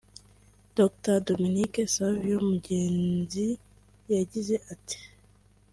[0.77, 3.47] Dr Dominique Savio Mugenzi
[4.13, 4.99] yagize ati